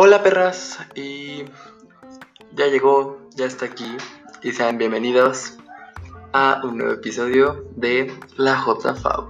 Hola 0.00 0.22
perras 0.22 0.78
y 0.94 1.42
ya 2.52 2.68
llegó, 2.68 3.28
ya 3.34 3.46
está 3.46 3.64
aquí 3.66 3.96
y 4.44 4.52
sean 4.52 4.78
bienvenidos 4.78 5.58
a 6.32 6.60
un 6.62 6.78
nuevo 6.78 6.92
episodio 6.92 7.68
de 7.74 8.16
La 8.36 8.64
JFAB. 8.64 9.26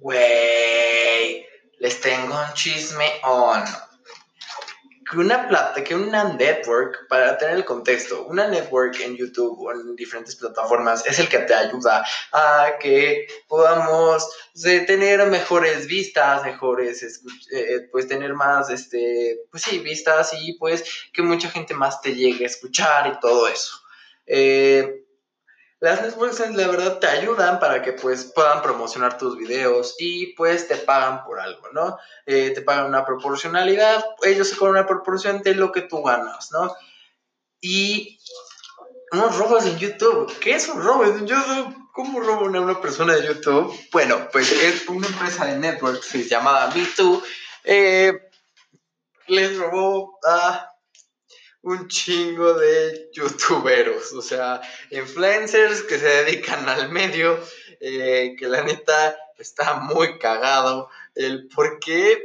Wey, 0.00 1.46
les 1.78 2.00
tengo 2.00 2.34
un 2.34 2.52
chisme 2.54 3.06
on 3.22 3.62
que 5.14 5.20
una 5.20 5.46
plata, 5.48 5.84
que 5.84 5.94
una 5.94 6.24
network, 6.24 7.06
para 7.08 7.38
tener 7.38 7.54
el 7.54 7.64
contexto, 7.64 8.26
una 8.26 8.48
network 8.48 8.98
en 9.00 9.16
YouTube 9.16 9.56
o 9.60 9.70
en 9.70 9.94
diferentes 9.94 10.34
plataformas 10.34 11.06
es 11.06 11.20
el 11.20 11.28
que 11.28 11.38
te 11.38 11.54
ayuda 11.54 12.04
a 12.32 12.72
que 12.80 13.28
podamos 13.46 14.28
tener 14.86 15.24
mejores 15.26 15.86
vistas, 15.86 16.42
mejores, 16.42 17.02
eh, 17.52 17.88
pues 17.92 18.08
tener 18.08 18.34
más, 18.34 18.70
este, 18.70 19.38
pues 19.50 19.62
sí, 19.62 19.78
vistas 19.78 20.32
y 20.32 20.54
pues 20.54 20.84
que 21.12 21.22
mucha 21.22 21.48
gente 21.48 21.74
más 21.74 22.00
te 22.00 22.14
llegue 22.14 22.44
a 22.44 22.48
escuchar 22.48 23.06
y 23.06 23.20
todo 23.20 23.46
eso. 23.46 23.80
Eh, 24.26 25.03
las 25.84 26.00
networks 26.00 26.40
la 26.40 26.66
verdad 26.66 26.98
te 26.98 27.06
ayudan 27.06 27.60
para 27.60 27.82
que 27.82 27.92
pues 27.92 28.24
puedan 28.24 28.62
promocionar 28.62 29.18
tus 29.18 29.36
videos 29.36 29.96
y 29.98 30.28
pues 30.28 30.66
te 30.66 30.76
pagan 30.76 31.22
por 31.24 31.38
algo, 31.38 31.68
¿no? 31.74 31.98
Eh, 32.24 32.52
te 32.54 32.62
pagan 32.62 32.86
una 32.86 33.04
proporcionalidad, 33.04 34.02
ellos 34.22 34.48
se 34.48 34.56
cobran 34.56 34.76
una 34.76 34.86
proporción 34.86 35.42
de 35.42 35.54
lo 35.54 35.72
que 35.72 35.82
tú 35.82 36.02
ganas, 36.02 36.52
¿no? 36.52 36.74
Y 37.60 38.18
unos 39.12 39.36
robos 39.36 39.66
en 39.66 39.78
YouTube. 39.78 40.32
¿Qué 40.40 40.54
es 40.54 40.66
un 40.68 40.82
robo 40.82 41.04
en 41.04 41.26
YouTube? 41.26 41.76
¿Cómo 41.92 42.18
roba 42.20 42.44
una, 42.44 42.62
una 42.62 42.80
persona 42.80 43.14
de 43.14 43.26
YouTube? 43.26 43.78
Bueno, 43.92 44.28
pues 44.32 44.52
es 44.52 44.88
una 44.88 45.06
empresa 45.06 45.44
de 45.44 45.58
networks 45.58 46.14
llamada 46.30 46.72
Me2. 46.72 47.22
Eh, 47.64 48.30
les 49.26 49.58
robó 49.58 50.18
a 50.26 50.73
un 51.64 51.88
chingo 51.88 52.54
de 52.54 53.10
youtuberos, 53.12 54.12
o 54.12 54.22
sea, 54.22 54.60
influencers 54.90 55.82
que 55.82 55.98
se 55.98 56.06
dedican 56.06 56.68
al 56.68 56.90
medio, 56.90 57.40
eh, 57.80 58.36
que 58.38 58.46
la 58.48 58.62
neta 58.62 59.16
está 59.38 59.74
muy 59.74 60.18
cagado. 60.18 60.90
El 61.14 61.48
por 61.48 61.80
qué, 61.80 62.22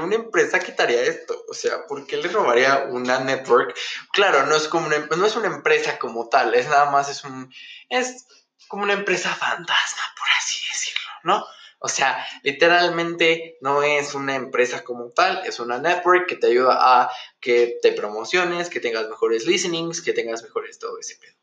una 0.00 0.14
empresa 0.14 0.60
quitaría 0.60 1.02
esto, 1.02 1.44
o 1.48 1.54
sea, 1.54 1.86
¿por 1.86 2.06
qué 2.06 2.18
le 2.18 2.28
robaría 2.28 2.86
una 2.88 3.18
network? 3.18 3.76
Claro, 4.12 4.46
no 4.46 4.54
es 4.54 4.68
como 4.68 4.86
una, 4.86 4.98
no 4.98 5.26
es 5.26 5.34
una 5.34 5.48
empresa 5.48 5.98
como 5.98 6.28
tal, 6.28 6.54
es 6.54 6.68
nada 6.68 6.90
más, 6.90 7.10
es 7.10 7.24
un, 7.24 7.52
es 7.88 8.26
como 8.68 8.84
una 8.84 8.92
empresa 8.92 9.34
fantasma, 9.34 10.02
por 10.16 10.28
así 10.38 10.58
decirlo, 10.68 11.10
¿no? 11.24 11.46
O 11.82 11.88
sea, 11.88 12.26
literalmente 12.42 13.56
no 13.62 13.82
es 13.82 14.14
una 14.14 14.36
empresa 14.36 14.84
como 14.84 15.12
tal, 15.12 15.42
es 15.46 15.60
una 15.60 15.78
network 15.78 16.28
que 16.28 16.36
te 16.36 16.48
ayuda 16.48 16.76
a 16.78 17.10
que 17.40 17.78
te 17.80 17.92
promociones, 17.92 18.68
que 18.68 18.80
tengas 18.80 19.08
mejores 19.08 19.46
listenings, 19.46 20.02
que 20.02 20.12
tengas 20.12 20.42
mejores 20.42 20.78
todo 20.78 20.98
ese 20.98 21.16
pedo. 21.16 21.34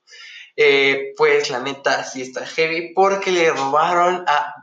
Eh, 0.56 1.14
pues 1.18 1.50
la 1.50 1.60
neta 1.60 2.04
sí 2.04 2.22
está 2.22 2.46
heavy 2.46 2.94
porque 2.94 3.32
le 3.32 3.50
robaron 3.50 4.26
a... 4.28 4.54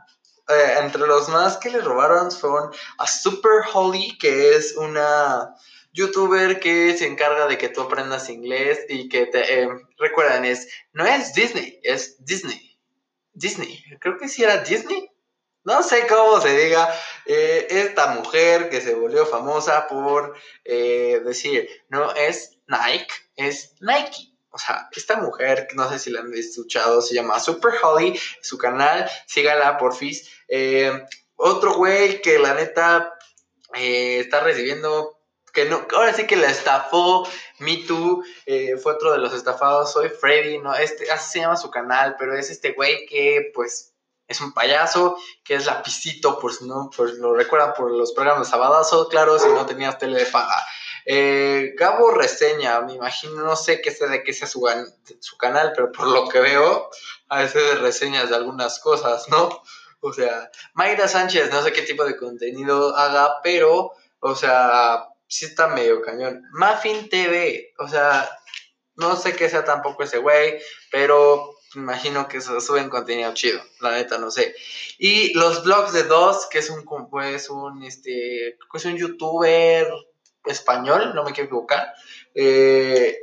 Eh, 0.47 0.77
entre 0.79 1.07
los 1.07 1.27
más 1.27 1.57
que 1.57 1.69
le 1.69 1.81
robaron 1.81 2.31
fueron 2.31 2.71
a 2.97 3.07
Super 3.07 3.63
Holly, 3.73 4.17
que 4.17 4.55
es 4.55 4.77
una 4.77 5.55
youtuber 5.91 6.59
que 6.59 6.95
se 6.95 7.07
encarga 7.07 7.47
de 7.47 7.57
que 7.57 7.67
tú 7.67 7.81
aprendas 7.81 8.29
inglés 8.29 8.79
y 8.87 9.09
que 9.09 9.25
te... 9.25 9.61
Eh, 9.63 9.69
recuerdan, 9.97 10.45
es... 10.45 10.69
No 10.93 11.05
es 11.05 11.33
Disney, 11.33 11.81
es 11.83 12.23
Disney. 12.23 12.79
Disney. 13.33 13.83
Creo 13.99 14.17
que 14.17 14.29
sí 14.29 14.41
era 14.41 14.63
Disney 14.63 15.11
no 15.65 15.81
sé 15.81 16.05
cómo 16.07 16.39
se 16.39 16.55
diga, 16.55 16.93
eh, 17.25 17.65
esta 17.69 18.07
mujer 18.07 18.69
que 18.69 18.81
se 18.81 18.93
volvió 18.93 19.25
famosa 19.25 19.87
por 19.87 20.35
eh, 20.63 21.21
decir, 21.25 21.67
no 21.89 22.13
es 22.13 22.59
Nike, 22.67 23.13
es 23.35 23.73
Nike. 23.81 24.31
O 24.51 24.59
sea, 24.59 24.87
esta 24.95 25.17
mujer, 25.17 25.67
no 25.73 25.89
sé 25.89 25.97
si 25.99 26.11
la 26.11 26.21
han 26.21 26.33
escuchado, 26.33 27.01
se 27.01 27.15
llama 27.15 27.39
Super 27.39 27.73
Holly, 27.81 28.17
su 28.41 28.57
canal, 28.59 29.09
sígala 29.25 29.77
porfis. 29.77 30.29
Eh, 30.47 31.03
otro 31.35 31.73
güey 31.73 32.21
que 32.21 32.37
la 32.37 32.53
neta 32.53 33.17
está 33.73 34.41
recibiendo, 34.41 35.19
que 35.51 35.65
no, 35.65 35.85
ahora 35.95 36.13
sí 36.13 36.27
que 36.27 36.37
la 36.37 36.49
estafó, 36.49 37.27
Me 37.57 37.77
Too, 37.77 38.23
fue 38.81 38.93
otro 38.93 39.11
de 39.11 39.17
los 39.17 39.33
estafados, 39.33 39.91
soy 39.91 40.09
Freddy, 40.09 40.59
no, 40.59 40.73
este, 40.75 41.11
así 41.11 41.31
se 41.31 41.39
llama 41.39 41.57
su 41.57 41.71
canal, 41.71 42.15
pero 42.17 42.37
es 42.37 42.49
este 42.51 42.71
güey 42.71 43.05
que 43.07 43.51
pues 43.53 43.94
es 44.27 44.41
un 44.41 44.53
payaso, 44.53 45.17
que 45.43 45.55
es 45.55 45.65
lapicito, 45.65 46.39
por 46.39 46.61
no, 46.63 46.89
pues 46.95 47.13
lo 47.13 47.35
recuerdan 47.35 47.73
por 47.73 47.91
los 47.91 48.13
programas 48.13 48.47
de 48.47 48.51
Sabadazo, 48.51 49.07
claro, 49.07 49.37
si 49.37 49.49
no 49.49 49.65
tenías 49.65 49.97
tele 49.97 50.19
de 50.19 50.25
paga. 50.25 50.65
Eh, 51.05 51.73
Gabo 51.77 52.09
Reseña, 52.09 52.81
me 52.81 52.93
imagino, 52.93 53.43
no 53.43 53.55
sé 53.55 53.81
qué 53.81 53.91
sé 53.91 54.07
de 54.07 54.23
qué 54.23 54.33
sea 54.33 54.47
su, 54.47 54.67
su 55.19 55.37
canal, 55.37 55.71
pero 55.75 55.91
por 55.91 56.07
lo 56.07 56.27
que 56.27 56.39
veo, 56.39 56.89
a 57.29 57.41
veces 57.41 57.79
reseñas 57.79 58.29
de 58.29 58.35
algunas 58.35 58.79
cosas, 58.79 59.29
¿no? 59.29 59.61
O 59.99 60.13
sea, 60.13 60.49
Mayra 60.73 61.07
Sánchez, 61.07 61.51
no 61.51 61.63
sé 61.63 61.73
qué 61.73 61.83
tipo 61.83 62.05
de 62.05 62.17
contenido 62.17 62.95
haga, 62.97 63.41
pero, 63.43 63.91
o 64.19 64.35
sea, 64.35 65.09
sí 65.27 65.45
está 65.45 65.67
medio 65.67 66.01
cañón. 66.01 66.43
Muffin 66.53 67.09
TV, 67.09 67.73
o 67.77 67.87
sea, 67.87 68.29
no 68.95 69.15
sé 69.15 69.35
qué 69.35 69.49
sea 69.49 69.63
tampoco 69.63 70.03
ese 70.03 70.17
güey, 70.17 70.59
pero 70.91 71.55
imagino 71.75 72.27
que 72.27 72.41
se 72.41 72.59
suben 72.61 72.89
contenido 72.89 73.33
chido, 73.33 73.61
la 73.81 73.91
neta, 73.91 74.17
no 74.17 74.31
sé. 74.31 74.55
Y 74.97 75.33
los 75.33 75.63
blogs 75.63 75.93
de 75.93 76.03
dos, 76.03 76.47
que 76.47 76.59
es 76.59 76.69
un, 76.69 76.85
pues, 77.09 77.49
un, 77.49 77.83
este, 77.83 78.57
es 78.73 78.85
un 78.85 78.97
youtuber 78.97 79.87
español, 80.45 81.13
no 81.15 81.23
me 81.23 81.31
quiero 81.31 81.47
equivocar, 81.47 81.93
eh, 82.33 83.17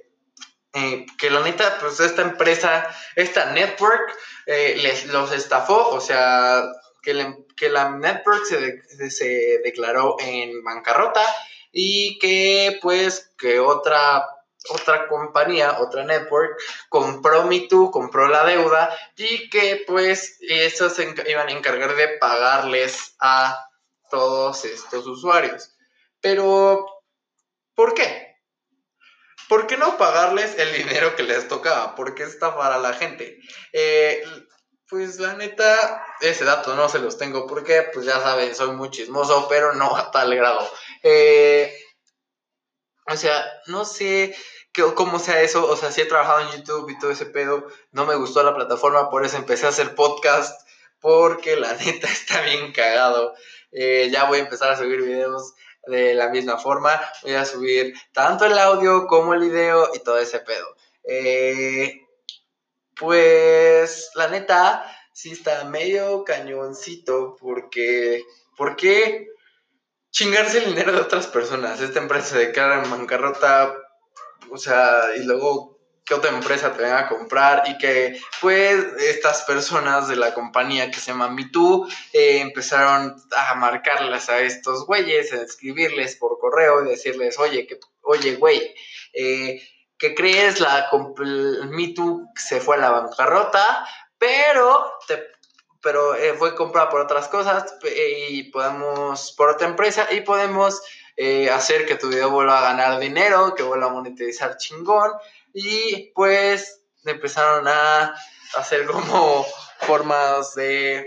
eh, 0.75 1.07
que 1.19 1.31
la 1.31 1.41
neta, 1.41 1.79
pues 1.81 2.01
esta 2.01 2.23
empresa, 2.23 2.87
esta 3.15 3.53
network, 3.53 4.17
eh, 4.47 4.77
les, 4.83 5.07
los 5.07 5.33
estafó, 5.33 5.89
o 5.89 6.01
sea, 6.01 6.63
que, 7.03 7.37
que 7.57 7.69
la 7.69 7.91
network 7.91 8.45
se, 8.45 9.11
se 9.11 9.61
declaró 9.63 10.17
en 10.21 10.63
bancarrota 10.65 11.23
y 11.73 12.19
que 12.19 12.79
pues 12.81 13.33
que 13.39 13.59
otra 13.59 14.25
otra 14.71 15.09
compañía, 15.09 15.79
otra 15.81 16.05
network, 16.05 16.59
compró 16.89 17.45
MeToo, 17.45 17.91
compró 17.91 18.29
la 18.29 18.45
deuda 18.45 18.97
y 19.17 19.49
que 19.51 19.85
pues 19.87 20.39
esos 20.41 20.95
se 20.95 21.15
iban 21.27 21.49
a 21.49 21.53
encargar 21.53 21.95
de 21.95 22.19
pagarles 22.19 23.15
a 23.21 23.67
todos 24.11 24.65
estos 24.65 25.07
usuarios. 25.07 25.75
Pero, 26.21 26.87
¿por 27.75 27.95
qué? 27.95 28.37
¿Por 29.49 29.67
qué 29.67 29.77
no 29.77 29.99
pagarles 29.99 30.59
el 30.59 30.73
dinero 30.73 31.17
que 31.17 31.25
les 31.25 31.49
tocaba? 31.49 31.95
¿Por 31.95 32.15
qué 32.15 32.23
estafar 32.23 32.73
a 32.73 32.79
la 32.79 32.93
gente? 32.95 33.39
Eh, 33.73 34.23
pues 34.89 35.19
la 35.19 35.35
neta, 35.35 36.05
ese 36.21 36.45
dato 36.45 36.75
no 36.75 36.89
se 36.89 36.99
los 36.99 37.19
tengo 37.19 37.47
porque, 37.47 37.89
pues 37.93 38.07
ya 38.07 38.21
saben, 38.21 38.55
soy 38.55 38.73
muy 38.73 38.91
chismoso, 38.91 39.49
pero 39.49 39.73
no 39.73 39.97
a 39.97 40.11
tal 40.11 40.35
grado. 40.35 40.71
Eh, 41.03 41.75
o 43.07 43.17
sea, 43.17 43.45
no 43.67 43.85
sé 43.85 44.35
cómo 44.95 45.19
sea 45.19 45.43
eso. 45.43 45.67
O 45.67 45.77
sea, 45.77 45.91
sí 45.91 46.01
he 46.01 46.07
trabajado 46.07 46.41
en 46.41 46.59
YouTube 46.59 46.91
y 46.91 46.99
todo 46.99 47.11
ese 47.11 47.27
pedo. 47.27 47.67
No 47.91 48.07
me 48.07 48.17
gustó 48.17 48.43
la 48.43 48.55
plataforma, 48.55 49.11
por 49.11 49.25
eso 49.25 49.37
empecé 49.37 49.67
a 49.67 49.71
hacer 49.71 49.95
podcast. 49.95 50.69
Porque 51.01 51.57
la 51.57 51.73
neta 51.85 52.09
está 52.09 52.43
bien 52.43 52.73
cagado. 52.73 53.35
Eh, 53.73 54.09
ya 54.13 54.25
voy 54.25 54.39
a 54.39 54.43
empezar 54.43 54.71
a 54.71 54.77
subir 54.77 55.03
videos 55.03 55.55
de 55.87 56.15
la 56.15 56.29
misma 56.29 56.59
forma. 56.59 57.01
Voy 57.23 57.35
a 57.35 57.45
subir 57.45 57.95
tanto 58.13 58.45
el 58.45 58.59
audio 58.59 59.07
como 59.07 59.35
el 59.35 59.41
video 59.41 59.91
y 59.95 59.99
todo 59.99 60.19
ese 60.19 60.41
pedo. 60.41 60.67
Eh, 61.05 62.07
pues 62.95 64.11
la 64.15 64.29
neta 64.29 64.85
sí 65.13 65.33
está 65.33 65.65
medio 65.65 66.25
cañoncito 66.25 67.37
porque... 67.41 68.23
¿Por 68.55 68.77
qué? 68.77 69.32
Chingarse 70.13 70.59
el 70.59 70.67
dinero 70.67 70.93
de 70.93 71.01
otras 71.01 71.27
personas. 71.27 71.81
Esta 71.81 71.99
empresa 71.99 72.27
se 72.29 72.39
declara 72.39 72.85
en 72.85 72.91
bancarrota, 72.91 73.75
o 74.51 74.59
sea, 74.59 75.17
y 75.17 75.25
luego 75.25 75.73
que 76.05 76.15
otra 76.15 76.31
empresa 76.31 76.73
te 76.73 76.83
venga 76.83 77.01
a 77.01 77.09
comprar 77.09 77.63
y 77.67 77.79
que 77.79 78.21
pues 78.41 78.85
estas 78.99 79.43
personas 79.43 80.09
de 80.09 80.17
la 80.17 80.35
compañía 80.35 80.91
que 80.91 80.99
se 80.99 81.13
llama 81.13 81.31
MeToo 81.31 81.87
eh, 82.13 82.41
empezaron 82.41 83.17
a 83.37 83.55
marcarles 83.55 84.29
a 84.29 84.41
estos 84.41 84.85
güeyes, 84.85 85.33
a 85.33 85.43
escribirles 85.43 86.17
por 86.17 86.39
correo 86.41 86.85
y 86.85 86.91
decirles, 86.91 87.39
oye, 87.39 87.67
que, 87.67 87.79
oye, 88.03 88.35
güey, 88.35 88.75
eh, 89.13 89.63
¿qué 89.97 90.15
crees? 90.15 90.61
La 90.61 90.91
MeToo 91.71 92.27
se 92.35 92.61
fue 92.61 92.77
a 92.77 92.81
la 92.81 92.91
bancarrota, 92.91 93.87
pero 94.19 94.93
te 95.07 95.23
pero 95.83 96.15
eh, 96.15 96.35
fue 96.35 96.55
comprada 96.55 96.89
por 96.89 97.01
otras 97.01 97.29
cosas 97.29 97.75
eh, 97.85 98.27
y 98.31 98.43
podemos, 98.45 99.33
por 99.33 99.51
otra 99.51 99.69
empresa, 99.69 100.09
y 100.11 100.21
podemos 100.21 100.81
eh, 101.17 101.51
hacer 101.51 101.87
que 101.87 101.97
tu 101.97 102.09
video 102.09 102.31
vuelva 102.31 102.59
a 102.59 102.73
ganar 102.73 102.99
dinero, 102.99 103.55
que 103.55 103.63
vuelva 103.63 103.87
a 103.87 103.93
monetizar 103.93 104.57
chingón, 104.57 105.11
y 105.53 106.13
pues 106.15 106.83
empezaron 107.05 107.67
a 107.69 108.15
hacer 108.57 108.87
como 108.87 109.47
formas 109.81 110.55
de 110.55 111.07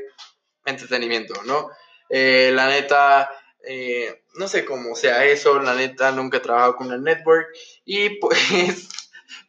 entretenimiento, 0.66 1.34
¿no? 1.44 1.70
Eh, 2.10 2.52
la 2.54 2.68
neta, 2.68 3.30
eh, 3.68 4.24
no 4.36 4.48
sé 4.48 4.66
cómo 4.66 4.96
sea 4.96 5.26
eso, 5.26 5.60
la 5.60 5.74
neta, 5.74 6.12
nunca 6.12 6.38
he 6.38 6.42
trabajado 6.42 6.76
con 6.76 6.88
una 6.88 6.98
network 6.98 7.48
y 7.84 8.10
pues 8.20 8.90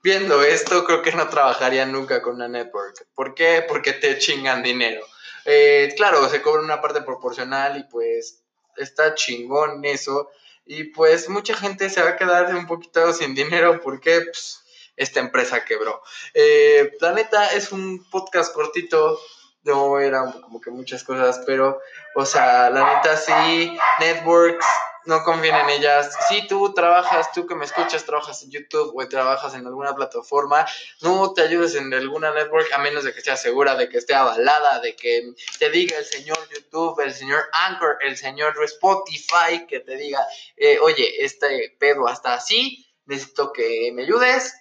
viendo 0.02 0.42
esto 0.42 0.84
creo 0.84 1.02
que 1.02 1.12
no 1.12 1.28
trabajaría 1.28 1.84
nunca 1.86 2.22
con 2.22 2.36
una 2.36 2.48
network. 2.48 3.06
¿Por 3.14 3.34
qué? 3.34 3.64
Porque 3.66 3.92
te 3.92 4.18
chingan 4.18 4.62
dinero. 4.62 5.04
Eh, 5.46 5.94
claro, 5.96 6.28
se 6.28 6.42
cobra 6.42 6.62
una 6.62 6.80
parte 6.80 7.02
proporcional 7.02 7.78
y 7.78 7.84
pues 7.84 8.42
está 8.76 9.14
chingón 9.14 9.84
eso. 9.84 10.30
Y 10.64 10.84
pues 10.84 11.28
mucha 11.28 11.54
gente 11.54 11.88
se 11.88 12.02
va 12.02 12.10
a 12.10 12.16
quedar 12.16 12.54
un 12.54 12.66
poquito 12.66 13.12
sin 13.12 13.34
dinero 13.34 13.80
porque 13.80 14.20
pues, 14.22 14.60
esta 14.96 15.20
empresa 15.20 15.64
quebró. 15.64 16.02
Eh, 16.34 16.96
la 17.00 17.12
neta 17.12 17.46
es 17.52 17.70
un 17.70 18.04
podcast 18.10 18.52
cortito, 18.52 19.20
no 19.62 20.00
eran 20.00 20.32
como 20.42 20.60
que 20.60 20.70
muchas 20.70 21.04
cosas, 21.04 21.40
pero, 21.46 21.80
o 22.14 22.24
sea, 22.24 22.70
la 22.70 22.96
neta 22.96 23.16
sí, 23.16 23.78
networks, 24.00 24.66
no 25.06 25.22
conviene 25.22 25.60
en 25.60 25.70
ellas. 25.70 26.14
Si 26.28 26.46
tú 26.46 26.74
trabajas, 26.74 27.32
tú 27.32 27.46
que 27.46 27.54
me 27.54 27.64
escuchas, 27.64 28.04
trabajas 28.04 28.42
en 28.42 28.50
YouTube 28.50 28.92
o 28.94 29.08
trabajas 29.08 29.54
en 29.54 29.66
alguna 29.66 29.94
plataforma, 29.94 30.66
no 31.00 31.32
te 31.32 31.42
ayudes 31.42 31.74
en 31.74 31.92
alguna 31.94 32.32
network 32.32 32.72
a 32.72 32.78
menos 32.78 33.04
de 33.04 33.14
que 33.14 33.20
sea 33.20 33.36
segura, 33.36 33.74
de 33.76 33.88
que 33.88 33.98
esté 33.98 34.14
avalada, 34.14 34.80
de 34.80 34.94
que 34.96 35.32
te 35.58 35.70
diga 35.70 35.98
el 35.98 36.04
señor 36.04 36.38
YouTube, 36.52 37.00
el 37.00 37.14
señor 37.14 37.44
Anchor, 37.52 37.98
el 38.02 38.16
señor 38.16 38.54
Spotify, 38.64 39.66
que 39.68 39.80
te 39.80 39.96
diga, 39.96 40.26
eh, 40.56 40.78
oye, 40.80 41.24
este 41.24 41.76
pedo 41.78 42.06
hasta 42.08 42.34
así, 42.34 42.86
necesito 43.04 43.52
que 43.52 43.90
me 43.94 44.02
ayudes, 44.02 44.54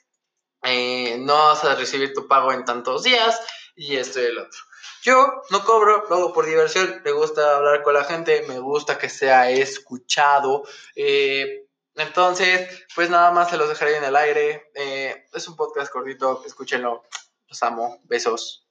eh, 0.63 1.17
no 1.19 1.33
vas 1.33 1.63
a 1.63 1.75
recibir 1.75 2.13
tu 2.13 2.27
pago 2.27 2.51
en 2.51 2.65
tantos 2.65 3.03
días 3.03 3.39
y 3.75 3.97
esto 3.97 4.21
y 4.21 4.25
el 4.25 4.37
otro. 4.37 4.59
Yo 5.05 5.43
no 5.51 5.63
cobro, 5.63 6.03
lo 6.09 6.15
hago 6.15 6.33
por 6.33 6.47
diversión, 6.47 6.99
me 7.05 7.11
gusta 7.11 7.57
hablar 7.57 7.83
con 7.83 7.93
la 7.93 8.05
gente, 8.05 8.43
me 8.47 8.57
gusta 8.57 8.97
que 8.97 9.07
sea 9.07 9.51
escuchado. 9.51 10.63
Eh, 10.95 11.67
entonces, 11.93 12.67
pues 12.95 13.11
nada 13.11 13.29
más 13.29 13.51
se 13.51 13.57
los 13.57 13.69
dejaré 13.69 13.97
en 13.97 14.03
el 14.03 14.15
aire. 14.15 14.71
Eh, 14.73 15.27
es 15.31 15.47
un 15.47 15.55
podcast 15.55 15.91
cortito, 15.91 16.41
escúchenlo. 16.43 17.03
Los 17.47 17.61
amo, 17.61 17.99
besos. 18.05 18.67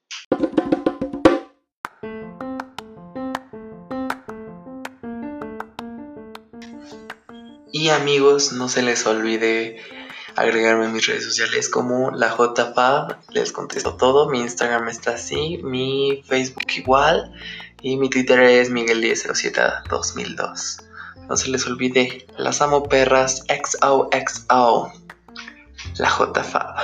Y 7.71 7.87
amigos, 7.87 8.51
no 8.51 8.67
se 8.67 8.81
les 8.81 9.05
olvide 9.05 10.04
agregarme 10.35 10.85
en 10.85 10.93
mis 10.93 11.07
redes 11.07 11.25
sociales 11.25 11.67
como 11.69 12.11
la 12.11 12.35
JFab. 12.35 13.17
Les 13.31 13.51
contesto 13.51 13.95
todo. 13.95 14.29
Mi 14.29 14.41
Instagram 14.41 14.87
está 14.89 15.15
así, 15.15 15.59
mi 15.63 16.23
Facebook 16.27 16.67
igual 16.75 17.33
y 17.81 17.97
mi 17.97 18.07
Twitter 18.09 18.39
es 18.41 18.71
Miguel10072002. 18.71 20.83
No 21.29 21.37
se 21.37 21.49
les 21.49 21.65
olvide, 21.65 22.27
las 22.37 22.61
amo 22.61 22.83
perras 22.83 23.43
XOXO. 23.47 24.91
La 25.97 26.09
JFab. 26.09 26.74